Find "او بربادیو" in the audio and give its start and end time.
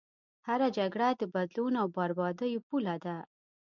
1.81-2.65